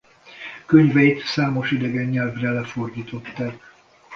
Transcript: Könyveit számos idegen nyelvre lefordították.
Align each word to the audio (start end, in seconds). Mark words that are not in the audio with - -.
Könyveit 0.65 1.23
számos 1.25 1.71
idegen 1.71 2.05
nyelvre 2.05 2.51
lefordították. 2.51 3.63